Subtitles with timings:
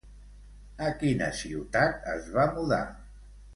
[0.85, 2.83] A quina ciutat es va mudar?